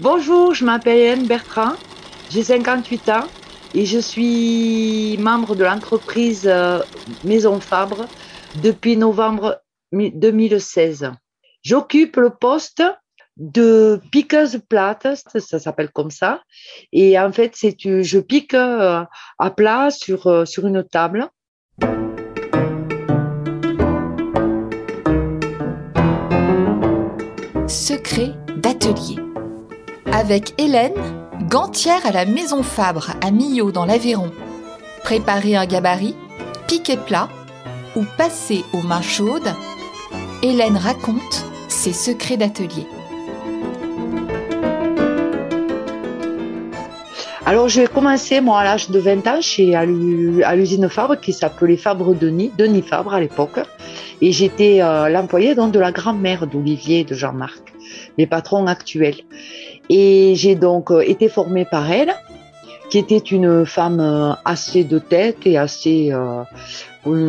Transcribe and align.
Bonjour, 0.00 0.52
je 0.52 0.62
m'appelle 0.66 0.98
Hélène 0.98 1.26
Bertrand, 1.26 1.72
j'ai 2.28 2.42
58 2.42 3.08
ans 3.08 3.24
et 3.74 3.86
je 3.86 3.98
suis 3.98 5.16
membre 5.16 5.56
de 5.56 5.64
l'entreprise 5.64 6.46
euh, 6.46 6.80
Maison 7.24 7.60
Fabre 7.60 8.04
depuis 8.62 8.98
novembre 8.98 9.58
2016. 9.92 11.12
J'occupe 11.62 12.16
le 12.16 12.28
poste 12.28 12.82
de 13.38 13.98
piqueuse 14.12 14.60
plate, 14.68 15.08
ça 15.16 15.58
s'appelle 15.58 15.90
comme 15.90 16.10
ça. 16.10 16.42
Et 16.92 17.18
en 17.18 17.32
fait, 17.32 17.52
c'est 17.54 17.74
je 17.80 18.18
pique 18.18 18.52
euh, 18.52 19.02
à 19.38 19.50
plat 19.50 19.90
sur, 19.90 20.26
euh, 20.26 20.44
sur 20.44 20.66
une 20.66 20.84
table. 20.84 21.26
Secret 27.66 28.34
d'atelier. 28.58 29.25
Avec 30.12 30.54
Hélène, 30.58 30.94
gantière 31.48 32.04
à 32.06 32.12
la 32.12 32.24
Maison 32.24 32.62
Fabre 32.62 33.10
à 33.20 33.30
Millau 33.30 33.72
dans 33.72 33.84
l'Aveyron. 33.84 34.30
Préparer 35.02 35.56
un 35.56 35.66
gabarit, 35.66 36.14
piquer 36.68 36.96
plat 36.96 37.28
ou 37.96 38.04
passer 38.16 38.64
aux 38.72 38.82
mains 38.82 39.02
chaudes, 39.02 39.52
Hélène 40.42 40.76
raconte 40.76 41.44
ses 41.68 41.92
secrets 41.92 42.36
d'atelier. 42.36 42.86
Alors, 47.48 47.68
j'ai 47.68 47.86
commencé, 47.86 48.40
moi, 48.40 48.58
à 48.58 48.64
l'âge 48.64 48.90
de 48.90 48.98
20 48.98 49.26
ans, 49.28 49.40
chez, 49.40 49.76
à 49.76 49.86
l'usine 49.86 50.88
Fabre, 50.88 51.20
qui 51.20 51.32
s'appelait 51.32 51.76
Fabre 51.76 52.12
Denis, 52.12 52.50
Denis 52.58 52.82
Fabre 52.82 53.14
à 53.14 53.20
l'époque. 53.20 53.60
Et 54.20 54.32
j'étais 54.32 54.82
euh, 54.82 55.08
l'employé 55.08 55.54
donc 55.54 55.72
de 55.72 55.78
la 55.78 55.92
grand-mère 55.92 56.48
d'Olivier 56.48 57.00
et 57.00 57.04
de 57.04 57.14
Jean-Marc, 57.14 57.72
les 58.18 58.26
patrons 58.26 58.66
actuels. 58.66 59.22
Et 59.88 60.34
j'ai 60.34 60.54
donc 60.54 60.90
euh, 60.90 61.00
été 61.00 61.28
formée 61.28 61.64
par 61.64 61.90
elle, 61.90 62.14
qui 62.90 62.98
était 62.98 63.18
une 63.18 63.66
femme 63.66 64.00
euh, 64.00 64.32
assez 64.44 64.84
de 64.84 64.98
tête 64.98 65.46
et 65.46 65.58
assez 65.58 66.12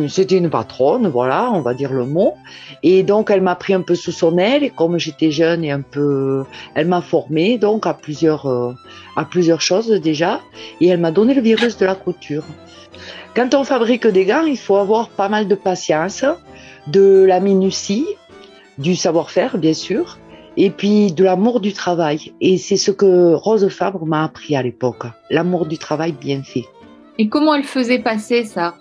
c'était 0.08 0.38
une 0.38 0.50
patronne, 0.50 1.06
voilà, 1.08 1.50
on 1.52 1.60
va 1.60 1.72
dire 1.72 1.92
le 1.92 2.04
mot. 2.04 2.34
Et 2.82 3.02
donc, 3.02 3.30
elle 3.30 3.42
m'a 3.42 3.54
pris 3.54 3.74
un 3.74 3.82
peu 3.82 3.94
sous 3.94 4.12
son 4.12 4.36
aile. 4.38 4.64
Et 4.64 4.70
comme 4.70 4.98
j'étais 4.98 5.30
jeune 5.30 5.64
et 5.64 5.70
un 5.70 5.82
peu, 5.82 6.44
elle 6.74 6.88
m'a 6.88 7.00
formée 7.00 7.58
donc 7.58 7.86
à 7.86 7.94
plusieurs, 7.94 8.46
euh, 8.46 8.72
à 9.16 9.24
plusieurs 9.24 9.60
choses 9.60 9.88
déjà. 9.88 10.40
Et 10.80 10.88
elle 10.88 11.00
m'a 11.00 11.12
donné 11.12 11.34
le 11.34 11.42
virus 11.42 11.76
de 11.76 11.86
la 11.86 11.94
couture. 11.94 12.44
Quand 13.36 13.54
on 13.54 13.62
fabrique 13.62 14.06
des 14.06 14.24
gants, 14.24 14.46
il 14.46 14.58
faut 14.58 14.76
avoir 14.76 15.10
pas 15.10 15.28
mal 15.28 15.46
de 15.46 15.54
patience, 15.54 16.24
de 16.88 17.24
la 17.28 17.38
minutie, 17.38 18.06
du 18.78 18.96
savoir-faire, 18.96 19.58
bien 19.58 19.74
sûr, 19.74 20.18
et 20.58 20.70
puis 20.70 21.12
de 21.12 21.22
l'amour 21.22 21.60
du 21.60 21.72
travail. 21.72 22.32
Et 22.40 22.58
c'est 22.58 22.76
ce 22.76 22.90
que 22.90 23.32
Rose 23.32 23.68
Fabre 23.68 24.04
m'a 24.04 24.24
appris 24.24 24.56
à 24.56 24.62
l'époque, 24.62 25.04
l'amour 25.30 25.66
du 25.66 25.78
travail 25.78 26.12
bien 26.12 26.42
fait. 26.42 26.64
Et 27.16 27.28
comment 27.28 27.54
elle 27.54 27.64
faisait 27.64 28.00
passer 28.00 28.44
ça? 28.44 28.74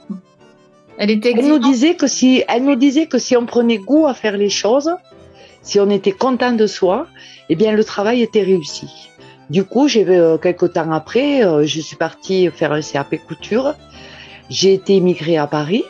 Elle, 0.98 1.20
nous 1.48 1.60
disait 1.60 1.96
que 1.96 2.08
si, 2.08 2.44
elle 2.48 2.66
nous 2.66 2.76
disait 2.76 3.06
que 3.06 3.20
si 3.20 3.38
on 3.38 3.46
prenait 3.46 3.78
goût 3.78 4.08
à 4.08 4.16
faire 4.16 4.36
les 4.36 4.50
choses, 4.50 4.92
si 5.62 5.80
on 5.80 5.90
était 5.92 6.12
content 6.12 6.52
de 6.52 6.66
soi, 6.66 7.06
eh 7.50 7.56
bien 7.56 7.72
le 7.74 7.84
travail 7.84 8.24
était 8.24 8.42
réussi. 8.42 8.88
Du 9.52 9.64
coup, 9.64 9.88
j'ai 9.88 10.06
euh, 10.08 10.40
quelques 10.40 10.74
temps 10.74 10.92
après, 10.92 11.46
euh, 11.46 11.64
je 11.66 11.80
suis 11.80 11.96
partie 11.96 12.50
faire 12.50 12.72
un 12.74 12.82
CAP 12.82 13.18
couture. 13.28 13.76
J'ai 14.50 14.74
été 14.74 14.96
immigrée 14.96 15.38
à 15.38 15.46
Paris. 15.46 15.84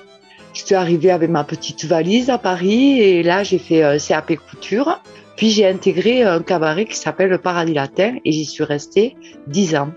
Je 0.53 0.65
suis 0.65 0.75
arrivée 0.75 1.11
avec 1.11 1.29
ma 1.29 1.45
petite 1.45 1.85
valise 1.85 2.29
à 2.29 2.37
Paris 2.37 2.99
et 2.99 3.23
là 3.23 3.43
j'ai 3.43 3.59
fait 3.59 3.83
un 3.83 3.97
CAP 3.97 4.35
couture. 4.49 4.99
Puis 5.37 5.51
j'ai 5.51 5.67
intégré 5.67 6.23
un 6.23 6.41
cabaret 6.41 6.85
qui 6.85 6.97
s'appelle 6.97 7.29
le 7.29 7.37
Paradis 7.37 7.75
Latin 7.75 8.15
et 8.25 8.31
j'y 8.31 8.43
suis 8.43 8.63
restée 8.63 9.15
dix 9.45 9.75
ans. 9.75 9.91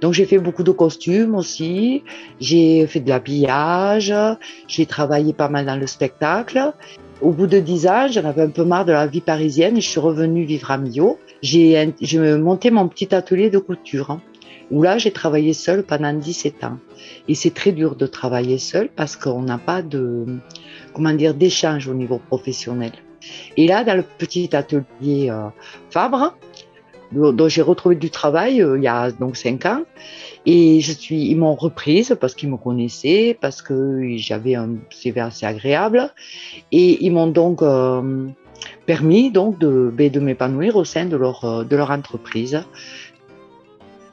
Donc 0.00 0.14
j'ai 0.14 0.24
fait 0.24 0.38
beaucoup 0.38 0.62
de 0.62 0.72
costumes 0.72 1.34
aussi, 1.34 2.02
j'ai 2.40 2.86
fait 2.86 3.00
de 3.00 3.08
l'habillage, 3.10 4.12
j'ai 4.66 4.86
travaillé 4.86 5.34
pas 5.34 5.50
mal 5.50 5.66
dans 5.66 5.76
le 5.76 5.86
spectacle. 5.86 6.72
Au 7.20 7.30
bout 7.30 7.46
de 7.46 7.60
dix 7.60 7.86
ans, 7.86 8.08
j'en 8.10 8.24
avais 8.24 8.42
un 8.42 8.48
peu 8.48 8.64
marre 8.64 8.86
de 8.86 8.92
la 8.92 9.06
vie 9.06 9.20
parisienne 9.20 9.76
et 9.76 9.82
je 9.82 9.88
suis 9.88 10.00
revenue 10.00 10.44
vivre 10.44 10.70
à 10.70 10.78
Millau. 10.78 11.18
J'ai 11.42 11.86
monté 12.38 12.70
mon 12.70 12.88
petit 12.88 13.14
atelier 13.14 13.50
de 13.50 13.58
couture 13.58 14.10
hein, 14.10 14.22
où 14.70 14.82
là 14.82 14.96
j'ai 14.96 15.12
travaillé 15.12 15.52
seule 15.52 15.82
pendant 15.82 16.14
17 16.14 16.64
ans. 16.64 16.78
Et 17.28 17.34
c'est 17.34 17.52
très 17.54 17.72
dur 17.72 17.94
de 17.94 18.06
travailler 18.06 18.58
seul 18.58 18.88
parce 18.88 19.16
qu'on 19.16 19.42
n'a 19.42 19.58
pas 19.58 19.82
de 19.82 20.24
comment 20.94 21.12
dire 21.12 21.34
d'échange 21.34 21.88
au 21.88 21.94
niveau 21.94 22.18
professionnel. 22.18 22.92
Et 23.56 23.66
là, 23.66 23.84
dans 23.84 23.96
le 23.96 24.02
petit 24.02 24.54
atelier 24.54 25.30
euh, 25.30 25.48
Fabre, 25.90 26.34
dont 27.12 27.48
j'ai 27.48 27.62
retrouvé 27.62 27.94
du 27.94 28.10
travail 28.10 28.62
euh, 28.62 28.78
il 28.78 28.84
y 28.84 28.88
a 28.88 29.10
donc 29.10 29.36
cinq 29.36 29.66
ans. 29.66 29.82
Et 30.46 30.80
je 30.80 30.92
suis, 30.92 31.26
ils 31.26 31.36
m'ont 31.36 31.54
reprise 31.54 32.16
parce 32.20 32.34
qu'ils 32.34 32.50
me 32.50 32.56
connaissaient, 32.56 33.36
parce 33.40 33.62
que 33.62 34.16
j'avais 34.16 34.56
un 34.56 34.70
CV 34.90 35.20
assez 35.20 35.46
agréable, 35.46 36.12
et 36.72 37.04
ils 37.04 37.12
m'ont 37.12 37.28
donc 37.28 37.62
euh, 37.62 38.26
permis 38.86 39.30
donc 39.30 39.58
de, 39.58 39.92
ben, 39.94 40.10
de 40.10 40.20
m'épanouir 40.20 40.76
au 40.76 40.84
sein 40.84 41.06
de 41.06 41.16
leur 41.16 41.44
euh, 41.44 41.64
de 41.64 41.76
leur 41.76 41.90
entreprise. 41.90 42.64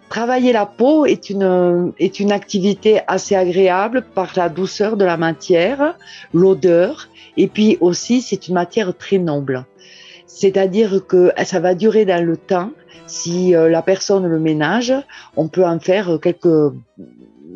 Travailler 0.09 0.53
la 0.53 0.65
peau 0.65 1.05
est 1.05 1.29
une, 1.29 1.93
est 1.99 2.19
une 2.19 2.31
activité 2.31 3.01
assez 3.07 3.35
agréable 3.35 4.03
par 4.15 4.31
la 4.35 4.49
douceur 4.49 4.97
de 4.97 5.05
la 5.05 5.17
matière, 5.17 5.95
l'odeur, 6.33 7.09
et 7.37 7.47
puis 7.47 7.77
aussi 7.79 8.21
c'est 8.21 8.47
une 8.47 8.55
matière 8.55 8.97
très 8.97 9.19
noble. 9.19 9.65
C'est-à-dire 10.25 11.05
que 11.07 11.31
ça 11.43 11.59
va 11.59 11.75
durer 11.75 12.05
dans 12.05 12.25
le 12.25 12.37
temps 12.37 12.71
si 13.05 13.55
euh, 13.55 13.69
la 13.69 13.81
personne 13.81 14.25
le 14.27 14.39
ménage, 14.39 14.93
on 15.35 15.47
peut 15.47 15.65
en 15.65 15.79
faire 15.79 16.19
quelques, 16.21 16.73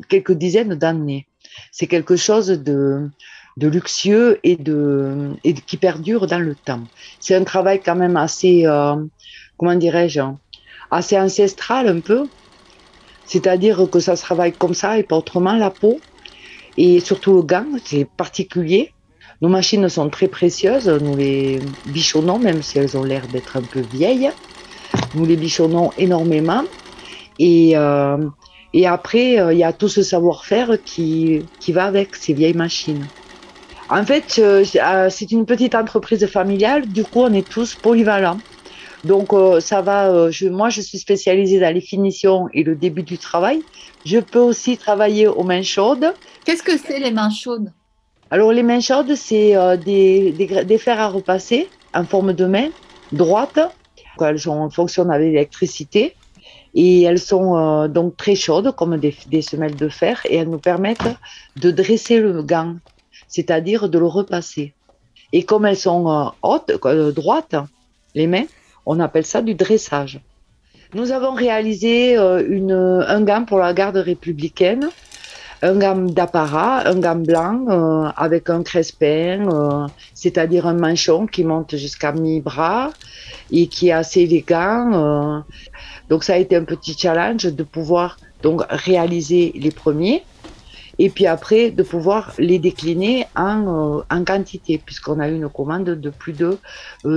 quelques 0.09 0.33
dizaines 0.33 0.75
d'années. 0.75 1.27
C'est 1.71 1.87
quelque 1.87 2.15
chose 2.15 2.47
de, 2.47 3.09
de 3.57 3.67
luxueux 3.67 4.39
et, 4.43 4.55
de, 4.55 5.31
et 5.43 5.53
qui 5.53 5.77
perdure 5.77 6.27
dans 6.27 6.39
le 6.39 6.55
temps. 6.55 6.81
C'est 7.19 7.35
un 7.35 7.43
travail 7.43 7.81
quand 7.83 7.95
même 7.95 8.17
assez, 8.17 8.65
euh, 8.65 8.95
comment 9.57 9.75
dirais-je, 9.75 10.21
assez 10.91 11.17
ancestral 11.17 11.87
un 11.87 11.99
peu. 11.99 12.27
C'est-à-dire 13.25 13.87
que 13.91 13.99
ça 13.99 14.15
se 14.15 14.21
travaille 14.23 14.53
comme 14.53 14.73
ça 14.73 14.97
et 14.97 15.03
pas 15.03 15.17
autrement 15.17 15.53
la 15.53 15.69
peau. 15.69 15.99
Et 16.77 16.99
surtout 16.99 17.33
le 17.33 17.41
gant, 17.43 17.65
c'est 17.83 18.05
particulier. 18.05 18.91
Nos 19.41 19.49
machines 19.49 19.87
sont 19.89 20.09
très 20.09 20.27
précieuses, 20.27 20.87
nous 20.87 21.15
les 21.15 21.59
bichonnons, 21.87 22.39
même 22.39 22.61
si 22.61 22.79
elles 22.79 22.97
ont 22.97 23.03
l'air 23.03 23.27
d'être 23.27 23.57
un 23.57 23.61
peu 23.61 23.81
vieilles. 23.81 24.31
Nous 25.15 25.25
les 25.25 25.35
bichonnons 25.35 25.91
énormément. 25.97 26.63
Et, 27.39 27.73
euh, 27.75 28.17
et 28.73 28.87
après, 28.87 29.39
euh, 29.39 29.53
il 29.53 29.59
y 29.59 29.63
a 29.63 29.73
tout 29.73 29.89
ce 29.89 30.01
savoir-faire 30.01 30.77
qui, 30.83 31.41
qui 31.59 31.71
va 31.71 31.85
avec 31.85 32.15
ces 32.15 32.33
vieilles 32.33 32.53
machines. 32.53 33.05
En 33.89 34.05
fait, 34.05 34.39
euh, 34.39 34.63
c'est 35.09 35.31
une 35.31 35.45
petite 35.45 35.75
entreprise 35.75 36.25
familiale, 36.25 36.87
du 36.87 37.03
coup, 37.03 37.21
on 37.21 37.33
est 37.33 37.47
tous 37.47 37.75
polyvalents. 37.75 38.39
Donc, 39.03 39.31
ça 39.59 39.81
va. 39.81 40.29
Je, 40.31 40.47
moi, 40.47 40.69
je 40.69 40.81
suis 40.81 40.97
spécialisée 40.97 41.59
dans 41.59 41.73
les 41.73 41.81
finitions 41.81 42.47
et 42.53 42.63
le 42.63 42.75
début 42.75 43.03
du 43.03 43.17
travail. 43.17 43.61
Je 44.05 44.19
peux 44.19 44.39
aussi 44.39 44.77
travailler 44.77 45.27
aux 45.27 45.43
mains 45.43 45.61
chaudes. 45.61 46.13
Qu'est-ce 46.45 46.63
que 46.63 46.77
c'est 46.77 46.99
les 46.99 47.11
mains 47.11 47.29
chaudes? 47.29 47.71
Alors, 48.31 48.51
les 48.53 48.63
mains 48.63 48.79
chaudes, 48.79 49.15
c'est 49.15 49.55
des, 49.83 50.31
des, 50.31 50.63
des 50.63 50.77
fers 50.77 50.99
à 50.99 51.09
repasser 51.09 51.69
en 51.93 52.05
forme 52.05 52.33
de 52.33 52.45
main 52.45 52.69
droite 53.11 53.59
elles 54.21 54.39
fonctionnent 54.71 55.11
avec 55.11 55.27
l'électricité 55.27 56.15
et 56.75 57.03
elles 57.03 57.19
sont 57.19 57.57
euh, 57.57 57.87
donc 57.87 58.17
très 58.17 58.35
chaudes 58.35 58.75
comme 58.75 58.97
des, 58.97 59.41
semelles 59.41 59.75
de 59.75 59.89
fer 59.89 60.21
et 60.25 60.37
elles 60.37 60.49
nous 60.49 60.59
permettent 60.59 61.15
de 61.55 61.71
dresser 61.71 62.19
le 62.19 62.41
gant, 62.43 62.75
c'est-à-dire 63.27 63.89
de 63.89 63.99
le 63.99 64.07
repasser. 64.07 64.73
Et 65.31 65.43
comme 65.43 65.65
elles 65.65 65.77
sont 65.77 66.09
euh, 66.09 66.25
hautes, 66.41 66.71
euh, 66.85 67.11
droites, 67.11 67.55
les 68.15 68.27
mains, 68.27 68.45
on 68.85 68.99
appelle 68.99 69.25
ça 69.25 69.41
du 69.41 69.55
dressage. 69.55 70.21
Nous 70.93 71.11
avons 71.11 71.33
réalisé 71.33 72.15
une, 72.15 72.71
un 72.71 73.21
gant 73.21 73.45
pour 73.45 73.57
la 73.57 73.73
garde 73.73 73.97
républicaine 73.97 74.89
un 75.63 75.77
gamme 75.77 76.11
d'apparat, 76.11 76.87
un 76.87 76.99
gamme 76.99 77.23
blanc 77.23 77.65
euh, 77.69 78.09
avec 78.17 78.49
un 78.49 78.63
crespin, 78.63 79.47
euh, 79.49 79.87
c'est-à-dire 80.13 80.67
un 80.67 80.73
manchon 80.73 81.25
qui 81.25 81.45
monte 81.45 81.77
jusqu'à 81.77 82.11
mi-bras 82.11 82.91
et 83.49 83.67
qui 83.67 83.87
est 83.87 83.93
assez 83.93 84.21
élégant. 84.21 84.91
Euh. 84.93 85.39
Donc 86.09 86.25
ça 86.25 86.33
a 86.33 86.37
été 86.37 86.57
un 86.57 86.65
petit 86.65 86.95
challenge 86.97 87.45
de 87.45 87.63
pouvoir 87.63 88.17
donc 88.41 88.61
réaliser 88.69 89.53
les 89.55 89.71
premiers 89.71 90.23
et 90.99 91.09
puis 91.09 91.25
après 91.25 91.71
de 91.71 91.83
pouvoir 91.83 92.33
les 92.37 92.59
décliner 92.59 93.25
en, 93.35 94.03
en 94.09 94.23
quantité 94.25 94.77
puisqu'on 94.77 95.19
a 95.19 95.29
eu 95.29 95.35
une 95.35 95.49
commande 95.49 95.85
de 95.85 96.09
plus 96.09 96.33
de 96.33 96.59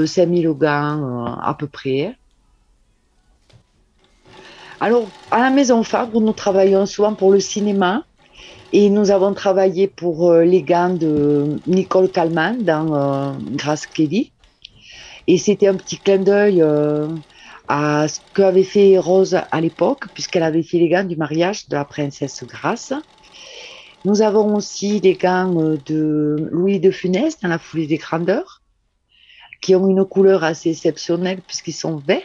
5000 0.06 0.48
gants 0.50 1.24
à 1.42 1.54
peu 1.58 1.66
près. 1.66 2.16
Alors, 4.78 5.06
à 5.30 5.40
la 5.40 5.50
Maison 5.50 5.82
Fabre, 5.82 6.20
nous 6.20 6.32
travaillons 6.34 6.84
souvent 6.84 7.14
pour 7.14 7.32
le 7.32 7.40
cinéma. 7.40 8.04
Et 8.72 8.90
nous 8.90 9.10
avons 9.10 9.32
travaillé 9.32 9.86
pour 9.86 10.30
euh, 10.30 10.42
les 10.42 10.62
gants 10.62 10.92
de 10.92 11.58
Nicole 11.66 12.10
Kalman 12.10 12.62
dans 12.62 12.94
euh, 12.94 13.32
Grace 13.52 13.86
Kelly. 13.86 14.32
Et 15.28 15.38
c'était 15.38 15.68
un 15.68 15.76
petit 15.76 15.98
clin 15.98 16.18
d'œil 16.18 16.60
euh, 16.60 17.08
à 17.68 18.06
ce 18.08 18.20
qu'avait 18.34 18.64
fait 18.64 18.98
Rose 18.98 19.38
à 19.50 19.60
l'époque, 19.60 20.06
puisqu'elle 20.12 20.42
avait 20.42 20.62
fait 20.62 20.78
les 20.78 20.88
gants 20.88 21.04
du 21.04 21.16
mariage 21.16 21.68
de 21.68 21.76
la 21.76 21.84
princesse 21.84 22.44
Grace. 22.44 22.92
Nous 24.06 24.22
avons 24.22 24.54
aussi 24.54 25.00
les 25.00 25.14
gants 25.14 25.52
de 25.84 26.48
Louis 26.52 26.78
de 26.78 26.92
Funès 26.92 27.40
dans 27.40 27.48
la 27.48 27.58
foulée 27.58 27.88
des 27.88 27.96
grandeurs, 27.96 28.62
qui 29.60 29.74
ont 29.74 29.88
une 29.88 30.04
couleur 30.04 30.44
assez 30.44 30.70
exceptionnelle 30.70 31.40
puisqu'ils 31.44 31.72
sont 31.72 31.96
verts. 31.96 32.22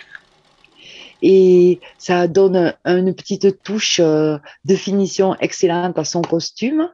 Et 1.24 1.80
ça 1.98 2.28
donne 2.28 2.76
une 2.86 3.16
petite 3.16 3.64
touche 3.64 4.00
euh, 4.00 4.38
de 4.64 4.76
finition 4.76 5.36
excellente 5.40 5.98
à 5.98 6.04
son 6.04 6.22
costume 6.22 6.88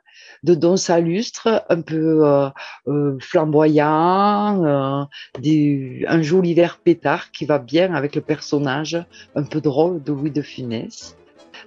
de 0.44 0.56
Don 0.56 0.78
Salustre, 0.78 1.66
un 1.68 1.82
peu 1.82 2.26
euh, 2.26 2.48
euh, 2.88 3.18
flamboyant, 3.20 4.64
un 4.64 6.22
joli 6.22 6.54
vert 6.54 6.80
pétard 6.82 7.32
qui 7.32 7.44
va 7.44 7.60
bien 7.60 7.94
avec 7.94 8.16
le 8.16 8.22
personnage 8.22 8.98
un 9.36 9.44
peu 9.44 9.60
drôle 9.60 10.02
de 10.02 10.14
Louis 10.14 10.32
de 10.32 10.42
Funès. 10.42 11.18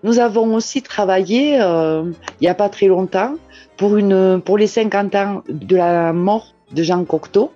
Nous 0.02 0.19
avons 0.19 0.54
aussi 0.54 0.82
travaillé, 0.82 1.54
il 1.54 2.14
n'y 2.40 2.48
a 2.48 2.54
pas 2.54 2.69
très 2.69 2.87
longtemps, 2.87 3.34
pour, 3.76 3.96
une, 3.96 4.40
pour 4.44 4.58
les 4.58 4.66
50 4.66 5.14
ans 5.14 5.42
de 5.48 5.76
la 5.76 6.12
mort 6.12 6.54
de 6.72 6.82
Jean 6.82 7.04
Cocteau, 7.04 7.52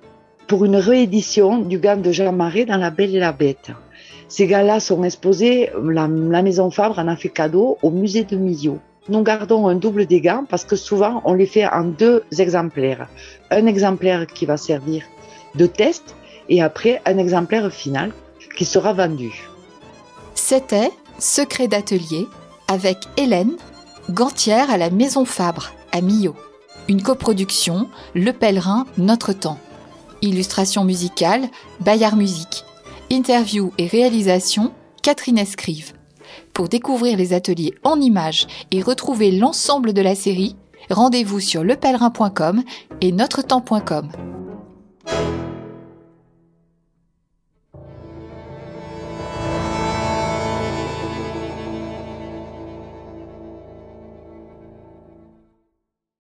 pour 0.47 0.65
une 0.65 0.77
réédition 0.77 1.59
du 1.59 1.79
gant 1.79 1.97
de 1.97 2.13
Jean 2.13 2.33
Marais 2.33 2.65
dans 2.65 2.77
La 2.77 2.91
Belle 2.91 3.15
et 3.15 3.21
la 3.21 3.33
Bête. 3.33 3.71
Ces 4.29 4.47
gants-là 4.47 4.81
sont 4.81 5.03
exposés, 5.05 5.71
la, 5.83 6.09
la 6.09 6.43
Maison 6.43 6.71
Fabre 6.71 6.99
en 6.99 7.09
a 7.09 7.17
fait 7.17 7.29
cadeau 7.29 7.79
au 7.83 7.91
musée 7.91 8.25
de 8.25 8.37
Millau 8.37 8.79
nous 9.09 9.23
gardons 9.23 9.69
un 9.69 9.75
double 9.75 10.07
des 10.07 10.21
gants 10.21 10.45
parce 10.49 10.65
que 10.65 10.77
souvent 10.77 11.21
on 11.25 11.35
les 11.35 11.47
fait 11.47 11.67
en 11.67 11.85
deux 11.85 12.25
exemplaires. 12.39 13.09
Un 13.51 13.67
exemplaire 13.67 14.27
qui 14.27 14.47
va 14.47 14.57
servir 14.57 15.05
de 15.55 15.67
test 15.67 16.17
et 16.49 16.63
après 16.63 17.03
un 17.05 17.19
exemplaire 17.19 17.71
final 17.73 18.13
qui 18.57 18.65
sera 18.65 18.93
vendu. 18.93 19.49
C'était 20.35 20.91
Secret 21.19 21.69
d'atelier 21.69 22.29
avec 22.69 22.99
Hélène, 23.17 23.57
gantière 24.11 24.71
à 24.71 24.77
la 24.77 24.91
Maison 24.91 25.25
Fabre 25.25 25.73
à 25.93 26.01
Millau. 26.01 26.35
Une 26.89 27.03
coproduction 27.03 27.89
Le 28.15 28.33
Pèlerin 28.33 28.87
Notre 28.99 29.33
Temps. 29.33 29.59
Illustration 30.23 30.85
musicale 30.85 31.49
Bayard 31.81 32.17
Musique. 32.17 32.65
Interview 33.11 33.73
et 33.79 33.87
réalisation 33.87 34.73
Catherine 35.03 35.39
Escrive. 35.39 35.93
Pour 36.53 36.69
découvrir 36.69 37.17
les 37.17 37.33
ateliers 37.33 37.75
en 37.85 38.01
images 38.01 38.47
et 38.71 38.83
retrouver 38.83 39.31
l'ensemble 39.31 39.93
de 39.93 40.03
la 40.03 40.15
série, 40.15 40.57
rendez-vous 40.91 41.41
sur 41.41 41.63
lepèlerin.com 41.63 42.63
et 43.01 43.13
notretemps.com. 43.13 44.09